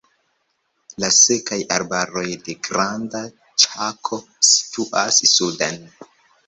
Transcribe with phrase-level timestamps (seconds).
[1.03, 3.23] La sekaj arbaroj de Granda
[3.65, 4.21] Ĉako
[4.55, 5.81] situas suden.